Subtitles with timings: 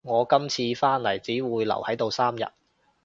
[0.03, 2.43] 我今次返嚟只會留喺度三日